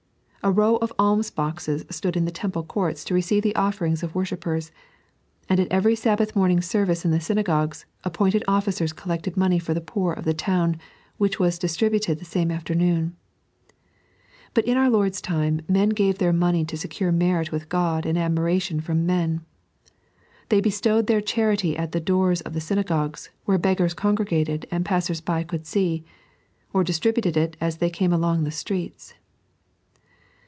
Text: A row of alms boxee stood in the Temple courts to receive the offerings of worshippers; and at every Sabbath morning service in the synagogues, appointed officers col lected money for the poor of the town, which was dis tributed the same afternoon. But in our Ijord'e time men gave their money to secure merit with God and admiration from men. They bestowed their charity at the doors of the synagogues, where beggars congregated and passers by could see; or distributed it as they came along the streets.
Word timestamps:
A 0.43 0.51
row 0.51 0.77
of 0.77 0.91
alms 0.97 1.29
boxee 1.29 1.85
stood 1.93 2.17
in 2.17 2.25
the 2.25 2.31
Temple 2.31 2.63
courts 2.63 3.05
to 3.05 3.13
receive 3.13 3.43
the 3.43 3.55
offerings 3.55 4.01
of 4.01 4.15
worshippers; 4.15 4.71
and 5.47 5.59
at 5.59 5.71
every 5.71 5.93
Sabbath 5.95 6.35
morning 6.35 6.61
service 6.61 7.05
in 7.05 7.11
the 7.11 7.19
synagogues, 7.19 7.85
appointed 8.03 8.43
officers 8.47 8.91
col 8.91 9.09
lected 9.11 9.37
money 9.37 9.59
for 9.59 9.75
the 9.75 9.79
poor 9.81 10.13
of 10.13 10.25
the 10.25 10.33
town, 10.33 10.79
which 11.17 11.39
was 11.39 11.59
dis 11.59 11.77
tributed 11.77 12.17
the 12.17 12.25
same 12.25 12.49
afternoon. 12.49 13.15
But 14.55 14.65
in 14.65 14.77
our 14.77 14.89
Ijord'e 14.89 15.21
time 15.21 15.61
men 15.67 15.89
gave 15.89 16.17
their 16.17 16.33
money 16.33 16.65
to 16.65 16.75
secure 16.75 17.11
merit 17.11 17.51
with 17.51 17.69
God 17.69 18.07
and 18.07 18.17
admiration 18.17 18.81
from 18.81 19.05
men. 19.05 19.45
They 20.49 20.59
bestowed 20.59 21.05
their 21.05 21.21
charity 21.21 21.77
at 21.77 21.91
the 21.91 22.01
doors 22.01 22.41
of 22.41 22.53
the 22.53 22.61
synagogues, 22.61 23.29
where 23.45 23.59
beggars 23.59 23.93
congregated 23.93 24.65
and 24.71 24.85
passers 24.85 25.21
by 25.21 25.43
could 25.43 25.67
see; 25.67 26.03
or 26.73 26.83
distributed 26.83 27.37
it 27.37 27.57
as 27.61 27.77
they 27.77 27.91
came 27.91 28.11
along 28.11 28.43
the 28.43 28.49
streets. 28.49 29.13